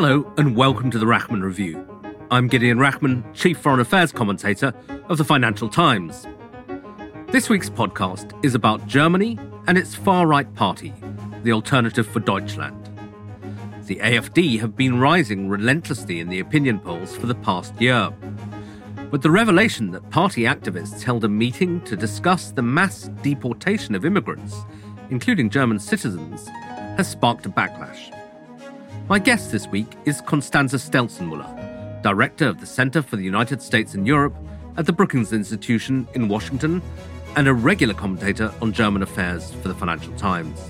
[0.00, 1.84] Hello, and welcome to the Rachman Review.
[2.30, 4.72] I'm Gideon Rachman, Chief Foreign Affairs Commentator
[5.08, 6.24] of the Financial Times.
[7.32, 10.94] This week's podcast is about Germany and its far right party,
[11.42, 12.88] the Alternative for Deutschland.
[13.86, 18.08] The AFD have been rising relentlessly in the opinion polls for the past year.
[19.10, 24.04] But the revelation that party activists held a meeting to discuss the mass deportation of
[24.04, 24.58] immigrants,
[25.10, 26.46] including German citizens,
[26.96, 28.14] has sparked a backlash.
[29.08, 33.94] My guest this week is Constanze Stelzenmüller, director of the Center for the United States
[33.94, 34.36] and Europe
[34.76, 36.82] at the Brookings Institution in Washington
[37.34, 40.60] and a regular commentator on German affairs for the Financial Times.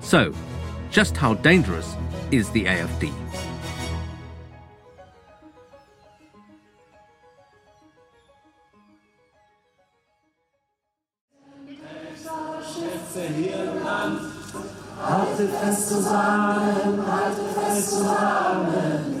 [0.00, 0.32] So,
[0.90, 1.94] just how dangerous
[2.30, 3.12] is the AFD?
[14.98, 19.20] Haltet fest zusammen, haltet fest zusammen,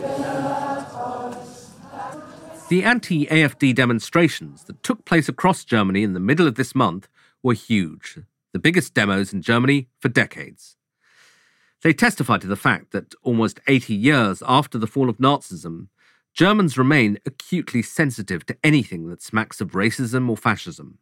[2.68, 7.08] The anti AFD demonstrations that took place across Germany in the middle of this month
[7.42, 8.20] were huge,
[8.52, 10.76] the biggest demos in Germany for decades.
[11.82, 15.88] They testify to the fact that almost 80 years after the fall of Nazism,
[16.32, 20.98] Germans remain acutely sensitive to anything that smacks of racism or fascism.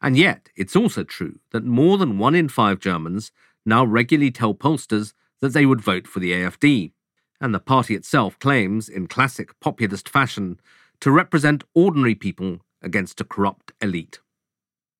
[0.00, 3.32] And yet, it's also true that more than one in five Germans
[3.64, 6.92] now regularly tell pollsters that they would vote for the AFD,
[7.40, 10.60] and the party itself claims, in classic populist fashion,
[11.00, 14.20] to represent ordinary people against a corrupt elite.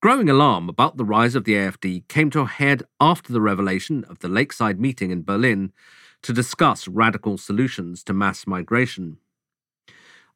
[0.02, 4.04] Growing alarm about the rise of the AFD came to a head after the revelation
[4.04, 5.72] of the Lakeside meeting in Berlin
[6.22, 9.18] to discuss radical solutions to mass migration.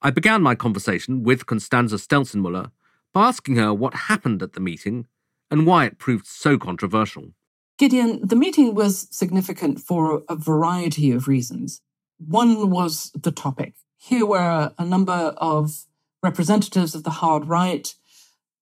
[0.02, 2.72] I began my conversation with Constanze Stelzenmüller
[3.14, 5.06] by asking her what happened at the meeting
[5.50, 7.32] and why it proved so controversial.
[7.76, 11.80] Gideon, the meeting was significant for a variety of reasons.
[12.18, 13.74] One was the topic.
[13.96, 15.84] Here were a number of
[16.22, 17.92] representatives of the hard right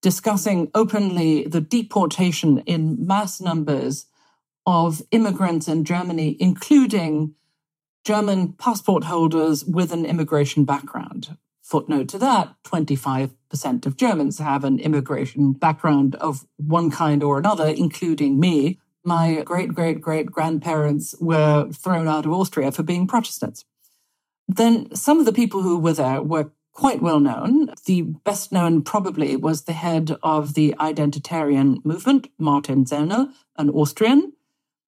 [0.00, 4.06] discussing openly the deportation in mass numbers
[4.66, 7.34] of immigrants in Germany, including
[8.04, 11.36] German passport holders with an immigration background.
[11.62, 13.30] Footnote to that 25%
[13.86, 19.74] of Germans have an immigration background of one kind or another, including me my great
[19.74, 23.64] great great grandparents were thrown out of Austria for being Protestants.
[24.48, 27.70] Then some of the people who were there were quite well known.
[27.86, 34.32] The best known probably was the head of the identitarian movement, Martin Sellner, an Austrian.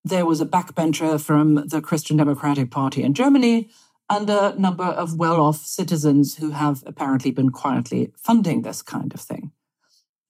[0.04, 3.70] There was a backbencher from the Christian Democratic Party in Germany,
[4.10, 9.14] and a number of well off citizens who have apparently been quietly funding this kind
[9.14, 9.52] of thing.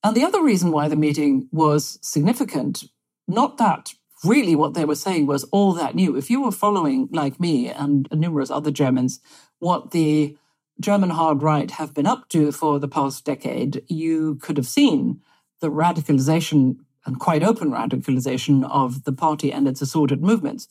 [0.02, 2.84] And the other reason why the meeting was significant
[3.26, 6.16] not that really what they were saying was all that new.
[6.16, 9.20] If you were following, like me and numerous other Germans,
[9.58, 10.36] what the
[10.80, 15.20] German hard right have been up to for the past decade, you could have seen
[15.60, 20.68] the radicalization and quite open radicalization of the party and its assorted movements.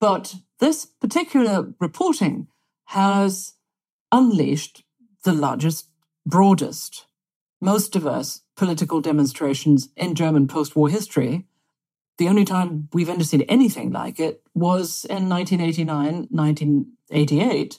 [0.00, 2.48] But this particular reporting
[2.86, 3.54] has
[4.10, 4.84] unleashed
[5.24, 5.88] the largest,
[6.26, 7.06] broadest,
[7.60, 11.46] most diverse political demonstrations in German post war history
[12.18, 17.78] the only time we've ever seen anything like it was in 1989, 1988,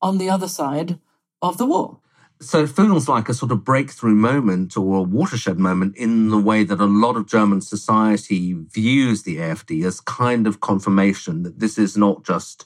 [0.00, 0.98] on the other side
[1.40, 1.98] of the war.
[2.40, 6.40] So it feels like a sort of breakthrough moment or a watershed moment in the
[6.40, 11.60] way that a lot of German society views the AFD as kind of confirmation that
[11.60, 12.64] this is not just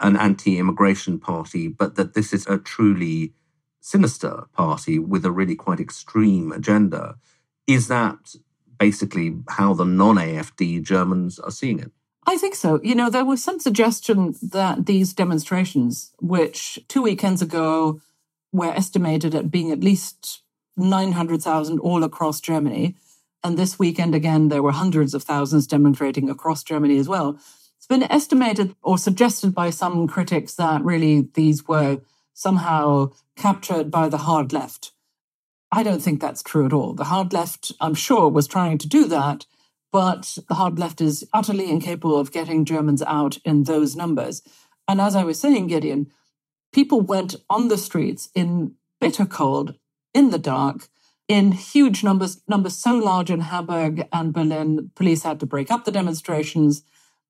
[0.00, 3.34] an anti immigration party, but that this is a truly
[3.80, 7.16] sinister party with a really quite extreme agenda.
[7.66, 8.34] Is that
[8.78, 11.92] basically how the non AFD Germans are seeing it?
[12.26, 12.80] I think so.
[12.82, 18.00] You know, there was some suggestion that these demonstrations, which two weekends ago
[18.52, 20.42] were estimated at being at least
[20.76, 22.96] 900,000 all across Germany,
[23.42, 27.38] and this weekend again, there were hundreds of thousands demonstrating across Germany as well.
[27.76, 32.00] It's been estimated or suggested by some critics that really these were
[32.34, 34.92] somehow captured by the hard left
[35.70, 36.94] I don't think that's true at all.
[36.94, 39.46] The hard left, I'm sure, was trying to do that,
[39.92, 44.42] but the hard left is utterly incapable of getting Germans out in those numbers.
[44.86, 46.10] And as I was saying, Gideon,
[46.72, 49.74] people went on the streets in bitter cold,
[50.14, 50.88] in the dark,
[51.28, 55.84] in huge numbers, numbers so large in Hamburg and Berlin, police had to break up
[55.84, 56.82] the demonstrations.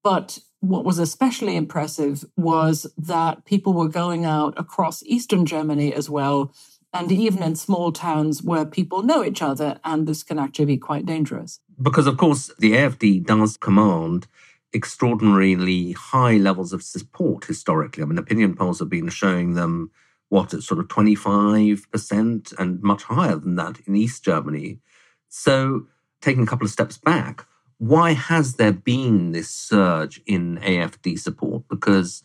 [0.05, 6.09] But what was especially impressive was that people were going out across Eastern Germany as
[6.09, 6.53] well,
[6.93, 10.79] and even in small towns where people know each other, and this can actually be
[10.79, 11.61] quite dangerous.
[11.81, 14.27] Because, of course, the AFD does command
[14.75, 18.03] extraordinarily high levels of support historically.
[18.03, 19.91] I mean, opinion polls have been showing them
[20.29, 24.81] what at sort of 25% and much higher than that in East Germany.
[25.29, 25.87] So,
[26.21, 27.47] taking a couple of steps back,
[27.79, 31.65] why has there been this surge in AFD support?
[31.69, 32.23] Because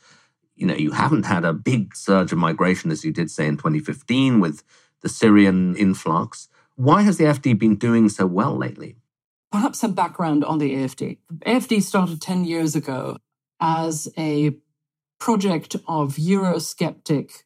[0.63, 3.57] you know you haven't had a big surge of migration as you did say in
[3.57, 4.63] 2015 with
[5.01, 6.47] the Syrian influx.
[6.75, 8.95] Why has the AFD been doing so well lately?
[9.51, 11.17] Perhaps some background on the AFD.
[11.29, 13.17] The AFD started 10 years ago
[13.59, 14.55] as a
[15.19, 17.43] project of Eurosceptic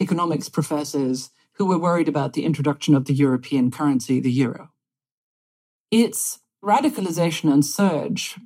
[0.00, 4.70] economics professors who were worried about the introduction of the European currency, the euro.
[5.90, 8.38] Its radicalization and surge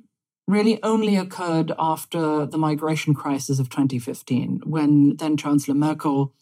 [0.47, 6.33] really only occurred after the migration crisis of 2015, when then Chancellor Merkel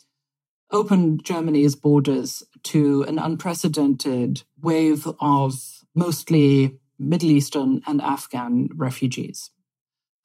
[0.72, 5.54] opened Germany's borders to an unprecedented wave of
[5.94, 9.52] mostly Middle Eastern and Afghan refugees.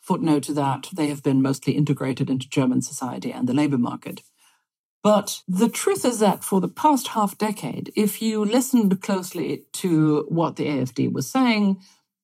[0.01, 4.23] Footnote to that, they have been mostly integrated into German society and the labor market.
[5.03, 10.27] But the truth is that for the past half decade, if you listened closely to
[10.29, 11.81] what the AFD was saying,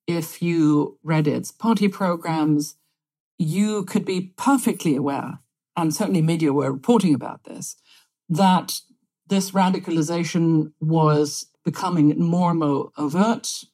[0.06, 2.76] if you read its party programs,
[3.38, 5.40] you could be perfectly aware,
[5.76, 7.76] and certainly media were reporting about this,
[8.28, 8.80] that
[9.28, 13.64] this radicalization was becoming more and more overt,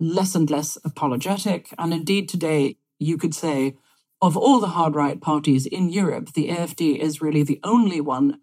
[0.00, 1.68] less and less apologetic.
[1.78, 3.76] And indeed, today, you could say,
[4.20, 8.40] of all the hard right parties in Europe, the AFD is really the only one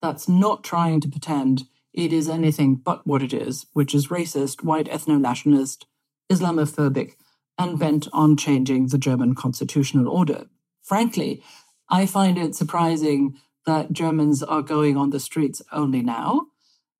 [0.00, 4.62] that's not trying to pretend it is anything but what it is, which is racist,
[4.62, 5.86] white ethno nationalist,
[6.30, 7.14] Islamophobic,
[7.58, 10.46] and bent on changing the German constitutional order.
[10.82, 11.42] Frankly,
[11.88, 16.46] I find it surprising that Germans are going on the streets only now,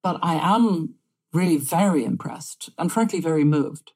[0.03, 0.95] but I am
[1.33, 3.93] really very impressed and frankly very moved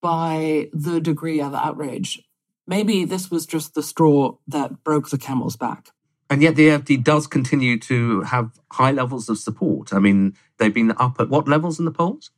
[0.00, 2.22] by the degree of outrage.
[2.66, 5.90] Maybe this was just the straw that broke the camel's back.
[6.28, 9.92] And yet the AFD does continue to have high levels of support.
[9.92, 12.30] I mean, they've been up at what levels in the polls?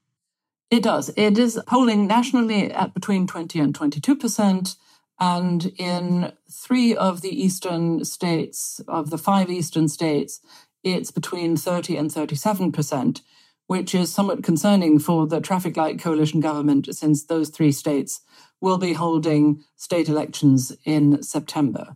[0.74, 1.08] It does.
[1.16, 4.76] It is polling nationally at between 20 and 22%.
[5.20, 10.40] And in three of the eastern states, of the five eastern states,
[10.82, 13.20] it's between 30 and 37%,
[13.68, 18.22] which is somewhat concerning for the traffic light coalition government since those three states
[18.60, 21.94] will be holding state elections in September.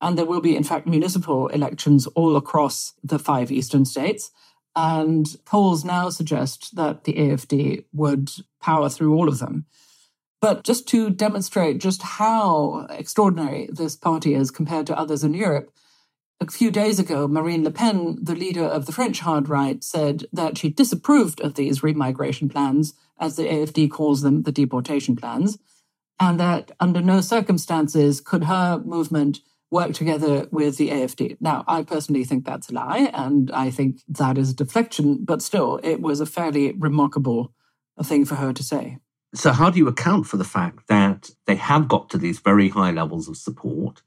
[0.00, 4.30] And there will be, in fact, municipal elections all across the five eastern states.
[4.76, 8.30] And polls now suggest that the AFD would
[8.60, 9.66] power through all of them.
[10.40, 15.70] But just to demonstrate just how extraordinary this party is compared to others in Europe,
[16.40, 20.24] a few days ago, Marine Le Pen, the leader of the French hard right, said
[20.32, 25.58] that she disapproved of these remigration plans, as the AFD calls them, the deportation plans,
[26.18, 31.36] and that under no circumstances could her movement work together with the AFD.
[31.40, 35.42] Now, I personally think that's a lie, and I think that is a deflection, but
[35.42, 37.52] still, it was a fairly remarkable
[38.02, 38.98] thing for her to say.
[39.34, 42.68] So, how do you account for the fact that they have got to these very
[42.70, 44.02] high levels of support?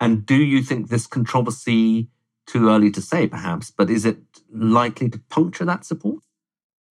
[0.00, 2.08] And do you think this controversy,
[2.46, 4.18] too early to say perhaps, but is it
[4.52, 6.22] likely to puncture that support?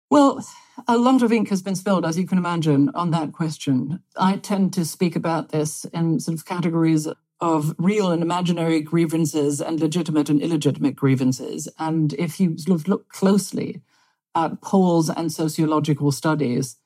[0.10, 0.46] Well,
[0.88, 4.02] a lot of ink has been spilled, as you can imagine, on that question.
[4.16, 7.08] I tend to speak about this in sort of categories
[7.40, 11.68] of real and imaginary grievances and legitimate and illegitimate grievances.
[11.78, 13.82] And if you look closely
[14.34, 16.78] at polls and sociological studies,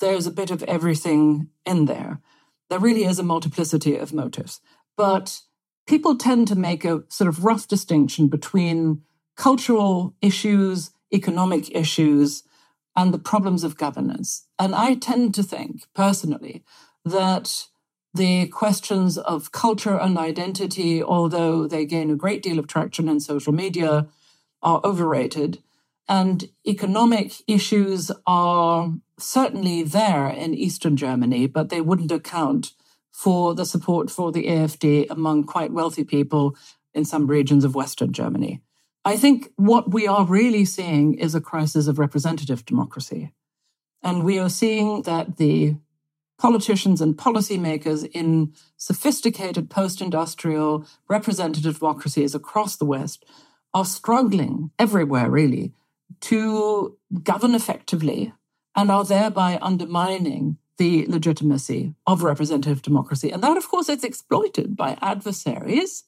[0.00, 2.20] there's a bit of everything in there.
[2.70, 4.60] There really is a multiplicity of motives.
[4.96, 5.40] But
[5.86, 9.02] people tend to make a sort of rough distinction between
[9.36, 12.42] cultural issues, economic issues,
[12.96, 14.46] and the problems of governance.
[14.58, 16.64] And I tend to think personally
[17.04, 17.66] that
[18.14, 23.20] the questions of culture and identity, although they gain a great deal of traction in
[23.20, 24.08] social media,
[24.62, 25.62] are overrated.
[26.08, 32.72] And economic issues are certainly there in Eastern Germany, but they wouldn't account
[33.10, 36.56] for the support for the AFD among quite wealthy people
[36.94, 38.62] in some regions of Western Germany.
[39.04, 43.32] I think what we are really seeing is a crisis of representative democracy.
[44.02, 45.76] And we are seeing that the
[46.38, 53.24] politicians and policymakers in sophisticated post industrial representative democracies across the West
[53.74, 55.74] are struggling everywhere, really,
[56.20, 58.32] to govern effectively
[58.74, 63.30] and are thereby undermining the legitimacy of representative democracy.
[63.30, 66.04] And that, of course, is exploited by adversaries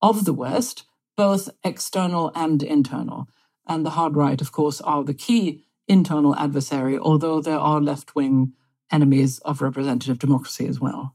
[0.00, 0.84] of the West,
[1.16, 3.28] both external and internal.
[3.66, 8.14] And the hard right, of course, are the key internal adversary, although there are left
[8.14, 8.52] wing
[8.92, 11.14] enemies of representative democracy as well.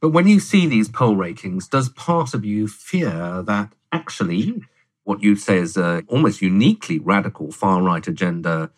[0.00, 4.62] But when you see these poll rankings, does part of you fear that actually
[5.04, 8.70] what you say is a almost uniquely radical far right agenda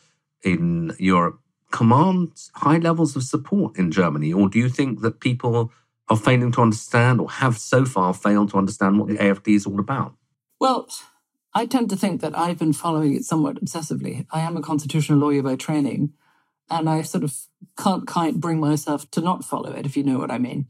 [0.43, 4.33] in Europe commands high levels of support in Germany?
[4.33, 5.73] Or do you think that people
[6.09, 9.67] are failing to understand or have so far failed to understand what the AFD is
[9.67, 10.15] all about?
[10.61, 10.89] Well,
[11.53, 14.27] I tend to think that I've been following it somewhat obsessively.
[14.31, 16.13] I am a constitutional lawyer by training,
[16.71, 17.37] and I sort of
[17.79, 20.67] can't quite bring myself to not follow it, if you know what I mean.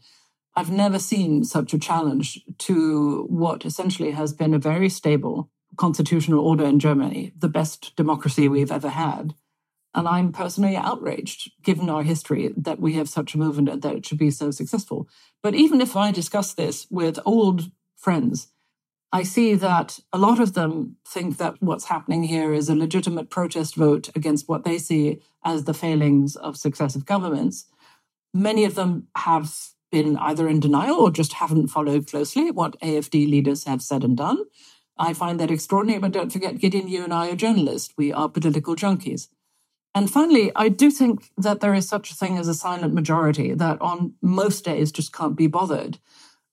[0.57, 6.41] I've never seen such a challenge to what essentially has been a very stable constitutional
[6.41, 9.35] order in Germany, the best democracy we've ever had.
[9.95, 14.07] And I'm personally outraged, given our history, that we have such a movement that it
[14.07, 15.09] should be so successful.
[15.43, 18.49] But even if I discuss this with old friends,
[19.15, 23.31] I see that a lot of them think that what's happening here is a legitimate
[23.31, 27.67] protest vote against what they see as the failings of successive governments.
[28.35, 29.55] Many of them have
[29.93, 34.17] been either in denial or just haven't followed closely what AFD leaders have said and
[34.17, 34.39] done.
[34.99, 37.95] I find that extraordinary, but don't forget, Gideon, you and I are journalists.
[37.97, 39.29] We are political junkies.
[39.95, 43.55] And finally, I do think that there is such a thing as a silent majority
[43.55, 46.01] that on most days just can't be bothered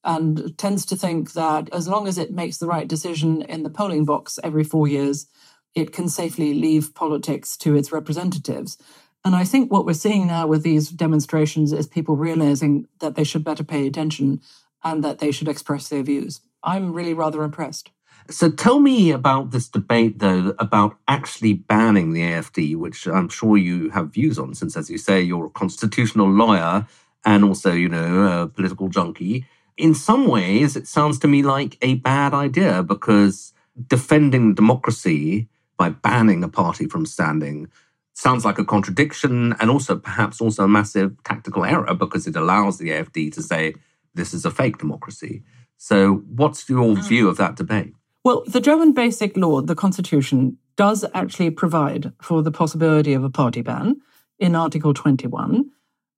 [0.04, 3.70] and tends to think that as long as it makes the right decision in the
[3.70, 5.28] polling box every four years,
[5.76, 8.78] it can safely leave politics to its representatives.
[9.24, 13.24] And I think what we're seeing now with these demonstrations is people realizing that they
[13.24, 14.42] should better pay attention
[14.84, 16.42] and that they should express their views.
[16.64, 17.92] I'm really rather impressed.
[18.30, 23.58] So tell me about this debate, though, about actually banning the AFD, which I'm sure
[23.58, 26.88] you have views on, since, as you say, you're a constitutional lawyer
[27.26, 29.46] and also, you know, a political junkie.
[29.82, 33.52] In some ways, it sounds to me like a bad idea because
[33.88, 37.68] defending democracy by banning a party from standing
[38.14, 42.78] sounds like a contradiction and also perhaps also a massive tactical error because it allows
[42.78, 43.74] the AFD to say
[44.14, 45.42] this is a fake democracy.
[45.78, 47.08] So, what's your mm.
[47.08, 47.96] view of that debate?
[48.24, 53.32] Well, the German Basic Law, the Constitution, does actually provide for the possibility of a
[53.32, 54.00] party ban
[54.38, 55.72] in Article 21.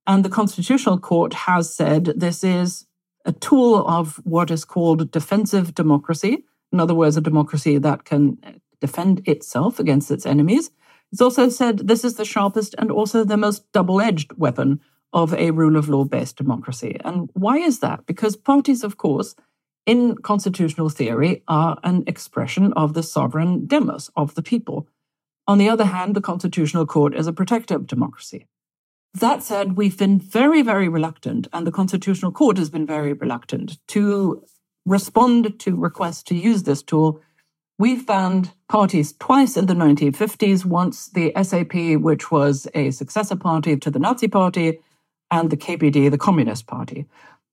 [0.06, 2.84] And the Constitutional Court has said this is
[3.24, 6.44] a tool of what is called defensive democracy.
[6.72, 8.38] In other words, a democracy that can
[8.80, 10.70] defend itself against its enemies.
[11.12, 14.80] It's also said this is the sharpest and also the most double edged weapon
[15.12, 16.98] of a rule of law based democracy.
[17.04, 18.04] And why is that?
[18.06, 19.36] Because parties, of course,
[19.86, 24.88] in constitutional theory are an expression of the sovereign demos, of the people.
[25.46, 28.46] On the other hand, the Constitutional Court is a protector of democracy.
[29.14, 33.78] That said, we've been very, very reluctant, and the Constitutional Court has been very reluctant
[33.88, 34.42] to
[34.84, 37.20] respond to requests to use this tool.
[37.78, 43.76] We've banned parties twice in the 1950s once the SRP, which was a successor party
[43.76, 44.80] to the Nazi Party,
[45.30, 47.06] and the KPD, the Communist Party.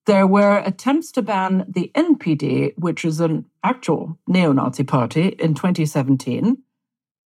[0.08, 5.54] There were attempts to ban the NPD, which is an actual neo Nazi party, in
[5.54, 6.58] 2017.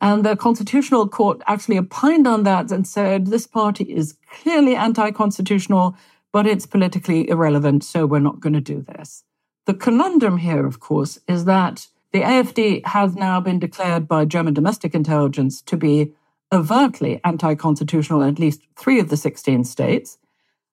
[0.04, 5.12] And the Constitutional Court actually opined on that and said this party is clearly anti
[5.12, 5.96] constitutional,
[6.34, 9.24] but it's politically irrelevant, so we're not going to do this.
[9.66, 14.54] The conundrum here, of course, is that the AFD has now been declared by German
[14.54, 16.12] domestic intelligence to be
[16.52, 20.18] overtly anti constitutional in at least three of the 16 states,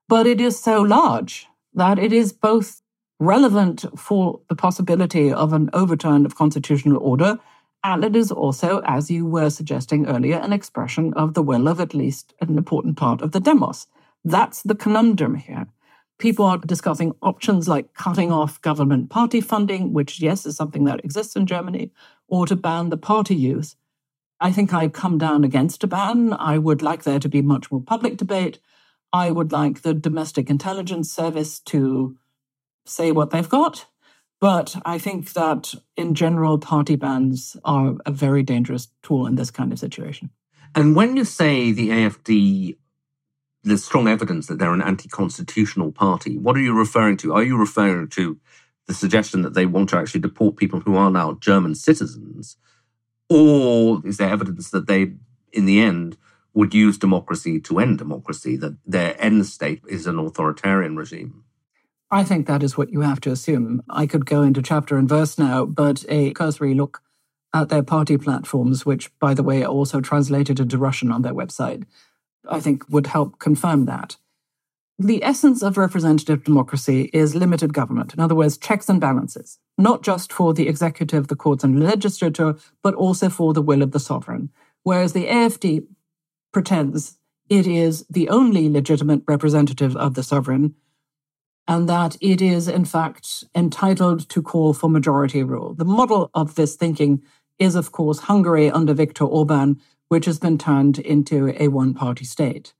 [0.08, 2.82] but it is so large that it is both
[3.20, 7.38] relevant for the possibility of an overturn of constitutional order,
[7.82, 11.94] and is also, as you were suggesting earlier, an expression of the will of at
[11.94, 13.87] least an important part of the demos.
[14.25, 15.66] That's the conundrum here.
[16.18, 21.02] People are discussing options like cutting off government party funding, which, yes, is something that
[21.02, 21.90] exists in Germany,
[22.28, 23.76] or to ban the party use.
[24.38, 26.34] I think I've come down against a ban.
[26.34, 28.58] I would like there to be much more public debate.
[29.12, 32.16] I would like the domestic intelligence service to
[32.84, 33.87] say what they've got.
[34.40, 39.50] But I think that in general, party bans are a very dangerous tool in this
[39.50, 40.30] kind of situation.
[40.75, 42.76] And when you say the AFD,
[43.64, 47.35] there's strong evidence that they're an anti constitutional party, what are you referring to?
[47.35, 48.38] Are you referring to
[48.87, 52.56] the suggestion that they want to actually deport people who are now German citizens?
[53.28, 55.12] Or is there evidence that they,
[55.52, 56.16] in the end,
[56.54, 61.44] would use democracy to end democracy, that their end state is an authoritarian regime.
[62.11, 63.83] I think that is what you have to assume.
[63.88, 67.02] I could go into chapter and verse now, but a cursory look
[67.55, 71.35] at their party platforms, which, by the way, are also translated into Russian on their
[71.35, 71.85] website,
[72.49, 74.17] I think would help confirm that.
[74.99, 78.12] The essence of representative democracy is limited government.
[78.12, 82.57] In other words, checks and balances, not just for the executive, the courts, and legislature,
[82.83, 84.50] but also for the will of the sovereign.
[84.83, 85.87] Whereas the AFD
[86.52, 87.17] pretends
[87.49, 90.75] it is the only legitimate representative of the sovereign
[91.70, 95.72] and that it is, in fact, entitled to call for majority rule.
[95.72, 97.22] The model of this thinking
[97.60, 102.24] is, of course, Hungary under Viktor Orban, which has been turned into a one party
[102.24, 102.74] state.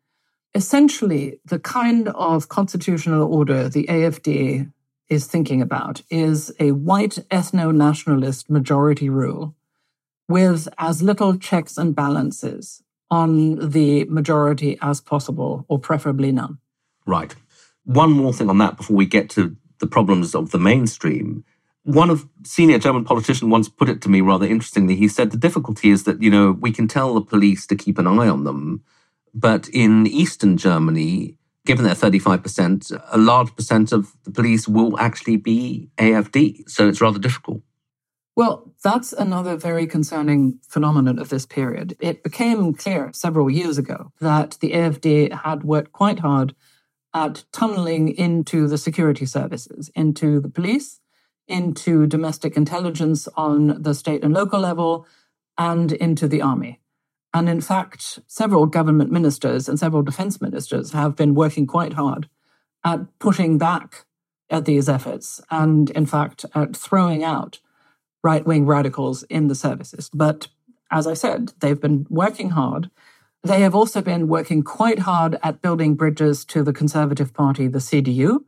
[0.57, 4.73] Essentially, the kind of constitutional order the AFD
[5.09, 9.55] is thinking about is a white ethno nationalist majority rule
[10.29, 16.59] with as little checks and balances on the majority as possible, or preferably none.
[17.07, 17.37] Right.
[17.85, 21.45] One more thing on that before we get to the problems of the mainstream.
[21.85, 24.97] One of senior German politician once put it to me rather interestingly.
[24.97, 27.99] He said the difficulty is that, you know, we can tell the police to keep
[27.99, 28.83] an eye on them,
[29.33, 35.37] but in Eastern Germany, given they're 35%, a large percent of the police will actually
[35.37, 36.69] be AFD.
[36.69, 37.63] So it's rather difficult.
[38.37, 41.97] Well, that's another very concerning phenomenon of this period.
[42.01, 46.55] It became clear several years ago that the AFD had worked quite hard
[47.13, 51.01] at tunneling into the security services, into the police,
[51.49, 55.07] into domestic intelligence on the state and local level,
[55.59, 56.81] and into the army.
[57.33, 62.29] And in fact, several government ministers and several defense ministers have been working quite hard
[62.85, 64.05] at pushing back
[64.49, 67.61] at these efforts and, in fact, at throwing out
[68.23, 70.11] right wing radicals in the services.
[70.13, 70.49] But
[70.91, 72.91] as I said, they've been working hard.
[73.43, 77.79] They have also been working quite hard at building bridges to the Conservative Party, the
[77.79, 78.45] CDU.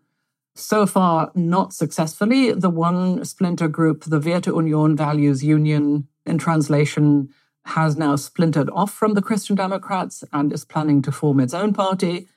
[0.55, 2.53] So far, not successfully.
[2.53, 7.31] The one splinter group, the Werteunion Values Union, in translation,
[7.65, 11.73] has now splintered off from the Christian Democrats and is planning to form its own
[11.73, 12.29] party.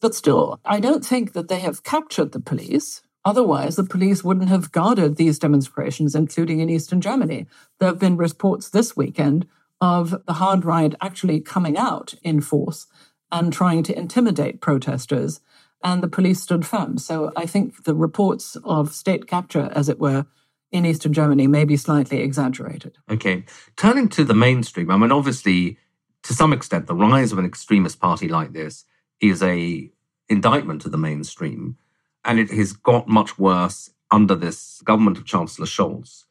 [0.00, 3.02] But still, I don't think that they have captured the police.
[3.26, 7.46] Otherwise, the police wouldn't have guarded these demonstrations, including in Eastern Germany.
[7.78, 9.46] There have been reports this weekend
[9.84, 12.86] of the hard right actually coming out in force
[13.30, 15.40] and trying to intimidate protesters,
[15.82, 16.96] and the police stood firm.
[16.96, 20.24] So I think the reports of state capture, as it were,
[20.72, 22.96] in Eastern Germany may be slightly exaggerated.
[23.10, 23.44] Okay.
[23.76, 25.76] Turning to the mainstream, I mean, obviously,
[26.22, 28.86] to some extent, the rise of an extremist party like this
[29.20, 29.90] is a
[30.30, 31.76] indictment to the mainstream
[32.24, 36.24] and it has got much worse under this government of Chancellor Scholz.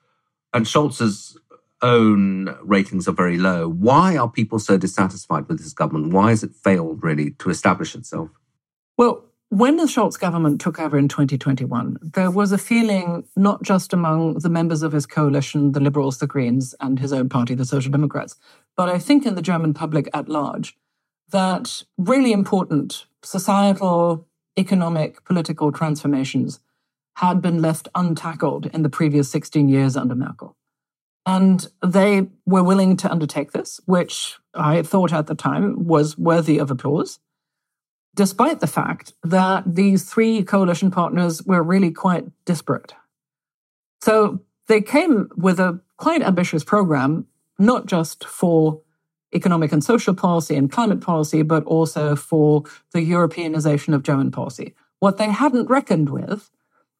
[0.54, 1.38] And Scholz's
[1.84, 3.68] own ratings are very low.
[3.68, 6.14] Why are people so dissatisfied with his government?
[6.14, 8.30] Why has it failed really to establish itself?
[8.98, 13.94] Well, when the Scholz government took over in 2021, there was a feeling not just
[13.94, 17.66] among the members of his coalition, the Liberals, the Greens, and his own party, the
[17.66, 18.36] Social Democrats,
[18.76, 20.76] but I think in the German public at large,
[21.30, 26.60] that really important societal economic, political transformations
[27.18, 30.56] had been left untackled in the previous 16 years under Merkel.
[31.26, 36.58] And they were willing to undertake this, which I thought at the time was worthy
[36.58, 37.20] of applause,
[38.14, 42.94] despite the fact that these three coalition partners were really quite disparate.
[44.02, 47.26] So they came with a quite ambitious program,
[47.58, 48.82] not just for
[49.34, 54.76] economic and social policy and climate policy, but also for the Europeanization of German policy.
[55.00, 56.50] What they hadn't reckoned with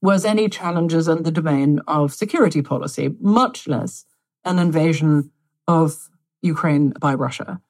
[0.02, 4.06] was any challenges in the domain of security policy, much less
[4.46, 5.32] an invasion
[5.68, 6.10] of
[6.42, 7.62] Ukraine by Russia.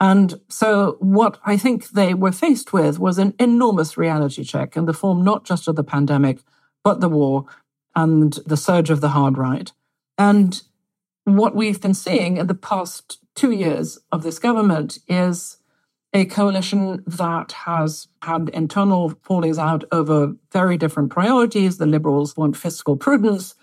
[0.00, 4.84] And so, what I think they were faced with was an enormous reality check in
[4.84, 6.40] the form not just of the pandemic,
[6.84, 7.46] but the war
[7.94, 9.72] and the surge of the hard right.
[10.18, 10.60] And
[11.24, 15.58] what we've been seeing in the past two years of this government is
[16.12, 21.78] a coalition that has had internal fallings out over very different priorities.
[21.78, 23.54] The Liberals want fiscal prudence,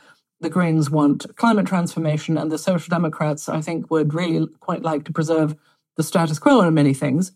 [0.43, 5.05] the Greens want climate transformation, and the Social Democrats, I think, would really quite like
[5.05, 5.55] to preserve
[5.95, 7.31] the status quo on many things.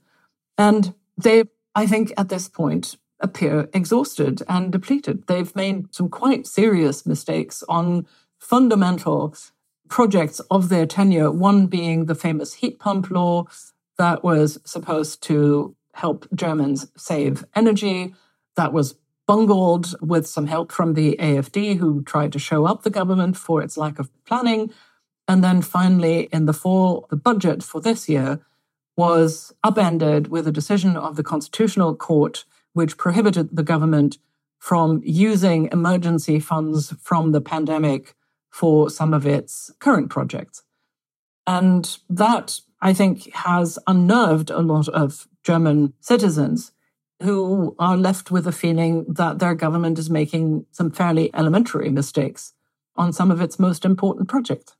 [0.57, 5.25] And they, I think, at this point, appear exhausted and depleted.
[5.27, 8.05] They've made some quite serious mistakes on
[8.39, 9.35] fundamental
[9.89, 13.45] projects of their tenure, one being the famous heat pump law
[13.97, 18.13] that was supposed to help Germans save energy.
[18.55, 18.95] That was
[19.27, 23.61] bungled with some help from the AFD, who tried to show up the government for
[23.61, 24.71] its lack of planning.
[25.27, 28.39] And then finally, in the fall, the budget for this year
[28.95, 34.17] was upended with a decision of the Constitutional Court, which prohibited the government
[34.57, 38.15] from using emergency funds from the pandemic
[38.49, 40.63] for some of its current projects.
[41.45, 46.71] And that, I think, has unnerved a lot of German citizens
[47.21, 52.53] who are left with a feeling that their government is making some fairly elementary mistakes
[52.95, 54.75] on some of its most important projects.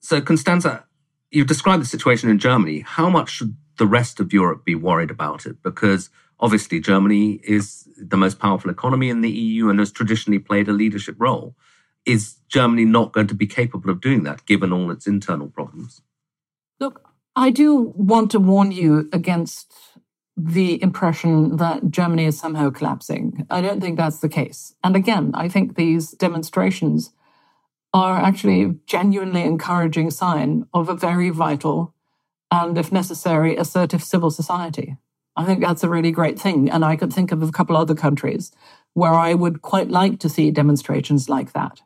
[0.00, 0.82] So, Constanze,
[1.30, 2.80] you've described the situation in Germany.
[2.80, 5.62] How much should the rest of Europe be worried about it?
[5.62, 10.68] Because obviously, Germany is the most powerful economy in the EU and has traditionally played
[10.68, 11.54] a leadership role.
[12.06, 16.02] Is Germany not going to be capable of doing that given all its internal problems?
[16.78, 17.02] Look,
[17.36, 19.72] I do want to warn you against
[20.44, 23.46] the impression that Germany is somehow collapsing.
[23.50, 24.74] I don't think that's the case.
[24.82, 27.12] And again, I think these demonstrations
[27.92, 31.94] are actually a genuinely encouraging sign of a very vital
[32.50, 34.96] and, if necessary, assertive civil society.
[35.36, 36.70] I think that's a really great thing.
[36.70, 38.52] And I could think of a couple other countries
[38.94, 41.82] where I would quite like to see demonstrations like that.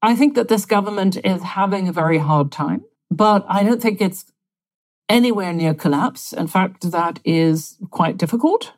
[0.00, 4.00] I think that this government is having a very hard time, but I don't think
[4.00, 4.30] it's
[5.08, 6.32] anywhere near collapse.
[6.32, 8.72] In fact, that is quite difficult.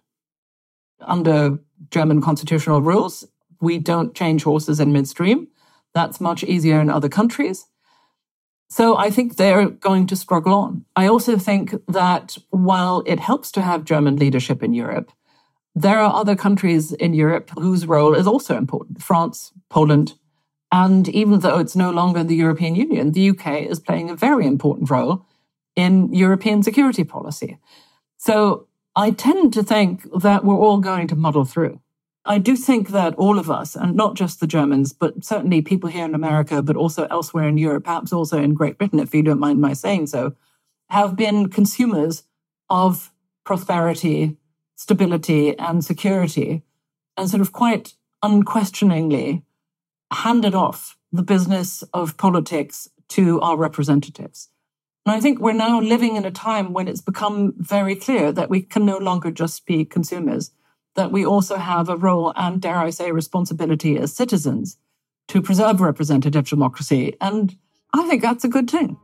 [1.00, 1.58] Under
[1.90, 3.26] German constitutional rules,
[3.60, 5.48] we don't change horses in midstream.
[5.94, 7.66] That's much easier in other countries.
[8.68, 10.84] So I think they're going to struggle on.
[10.94, 15.10] I also think that while it helps to have German leadership in Europe,
[15.74, 20.14] there are other countries in Europe whose role is also important France, Poland.
[20.70, 24.14] And even though it's no longer in the European Union, the UK is playing a
[24.14, 25.26] very important role
[25.80, 27.58] in European security policy.
[28.16, 31.80] So I tend to think that we're all going to muddle through.
[32.24, 35.88] I do think that all of us, and not just the Germans, but certainly people
[35.88, 39.22] here in America, but also elsewhere in Europe, perhaps also in Great Britain, if you
[39.22, 40.34] don't mind my saying so,
[40.90, 42.24] have been consumers
[42.68, 43.10] of
[43.44, 44.36] prosperity,
[44.76, 46.62] stability, and security,
[47.16, 49.42] and sort of quite unquestioningly
[50.12, 54.49] handed off the business of politics to our representatives.
[55.06, 58.50] And I think we're now living in a time when it's become very clear that
[58.50, 60.52] we can no longer just be consumers,
[60.94, 64.76] that we also have a role and, dare I say, responsibility as citizens
[65.28, 67.16] to preserve representative democracy.
[67.20, 67.56] And
[67.94, 68.98] I think that's a good thing.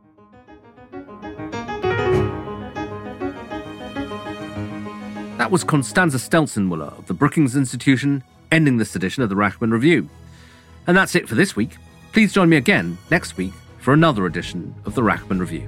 [5.37, 10.09] That was Constanze Stelzenmüller of the Brookings Institution ending this edition of the Rachman Review.
[10.85, 11.77] And that's it for this week.
[12.11, 15.67] Please join me again next week for another edition of the Rachman Review.